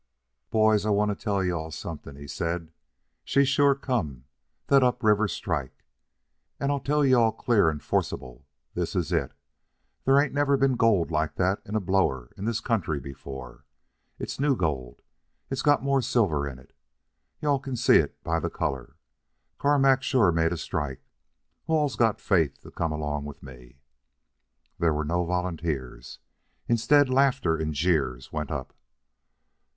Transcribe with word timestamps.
"Boys, 0.49 0.83
I 0.83 0.89
want 0.89 1.09
to 1.09 1.15
tell 1.15 1.43
you 1.43 1.53
all 1.53 1.69
something," 1.69 2.15
he 2.15 2.25
said. 2.27 2.71
"She's 3.23 3.47
sure 3.47 3.75
come 3.75 4.25
the 4.65 4.77
up 4.83 5.03
river 5.03 5.27
strike. 5.27 5.83
And 6.59 6.71
I 6.71 6.79
tell 6.79 7.05
you 7.05 7.17
all, 7.19 7.31
clear 7.31 7.69
and 7.69 7.83
forcible, 7.83 8.43
this 8.73 8.95
is 8.95 9.11
it. 9.11 9.31
There 10.03 10.19
ain't 10.19 10.33
never 10.33 10.57
been 10.57 10.75
gold 10.75 11.11
like 11.11 11.35
that 11.35 11.61
in 11.65 11.75
a 11.75 11.79
blower 11.79 12.31
in 12.35 12.45
this 12.45 12.61
country 12.61 12.99
before. 12.99 13.63
It's 14.17 14.39
new 14.39 14.55
gold. 14.55 15.03
It's 15.51 15.61
got 15.61 15.83
more 15.83 16.01
silver 16.01 16.47
in 16.47 16.57
it. 16.57 16.73
You 17.39 17.49
all 17.49 17.59
can 17.59 17.75
see 17.75 17.97
it 17.97 18.23
by 18.23 18.39
the 18.39 18.49
color. 18.49 18.95
Carmack's 19.59 20.07
sure 20.07 20.31
made 20.31 20.51
a 20.51 20.57
strike. 20.57 21.03
Who 21.67 21.73
all's 21.73 21.95
got 21.95 22.19
faith 22.19 22.59
to 22.63 22.71
come 22.71 22.91
along 22.91 23.25
with 23.25 23.43
me?" 23.43 23.77
There 24.79 24.95
were 24.95 25.05
no 25.05 25.23
volunteers. 25.25 26.17
Instead, 26.67 27.07
laughter 27.07 27.55
and 27.55 27.71
jeers 27.71 28.33
went 28.33 28.49
up. 28.49 28.73